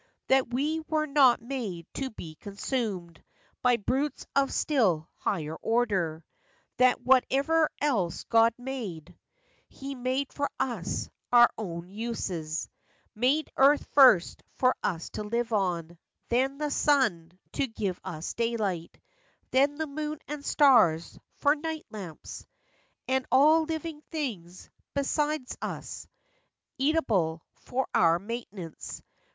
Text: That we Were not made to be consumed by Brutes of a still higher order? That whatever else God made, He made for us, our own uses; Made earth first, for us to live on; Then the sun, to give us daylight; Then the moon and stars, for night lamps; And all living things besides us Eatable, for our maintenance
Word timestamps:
That 0.29 0.51
we 0.51 0.79
Were 0.89 1.05
not 1.05 1.43
made 1.43 1.85
to 1.93 2.09
be 2.09 2.33
consumed 2.33 3.23
by 3.61 3.77
Brutes 3.77 4.25
of 4.35 4.49
a 4.49 4.51
still 4.51 5.07
higher 5.17 5.55
order? 5.57 6.25
That 6.77 7.01
whatever 7.01 7.69
else 7.79 8.23
God 8.23 8.55
made, 8.57 9.15
He 9.69 9.93
made 9.93 10.33
for 10.33 10.49
us, 10.59 11.07
our 11.31 11.51
own 11.55 11.87
uses; 11.91 12.67
Made 13.13 13.51
earth 13.57 13.85
first, 13.91 14.41
for 14.55 14.75
us 14.81 15.11
to 15.11 15.23
live 15.23 15.53
on; 15.53 15.99
Then 16.29 16.57
the 16.57 16.71
sun, 16.71 17.37
to 17.51 17.67
give 17.67 17.99
us 18.03 18.33
daylight; 18.33 18.99
Then 19.51 19.75
the 19.75 19.85
moon 19.85 20.17
and 20.27 20.43
stars, 20.43 21.19
for 21.37 21.53
night 21.55 21.85
lamps; 21.91 22.47
And 23.07 23.23
all 23.31 23.65
living 23.65 24.01
things 24.09 24.67
besides 24.95 25.55
us 25.61 26.07
Eatable, 26.79 27.43
for 27.57 27.85
our 27.93 28.17
maintenance 28.17 29.03